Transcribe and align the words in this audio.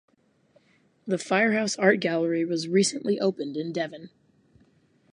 The 1.05 1.19
Firehouse 1.19 1.77
Art 1.77 1.99
Gallery 1.99 2.43
was 2.43 2.67
recently 2.67 3.19
opened 3.19 3.55
in 3.55 3.71
Devon. 3.71 4.09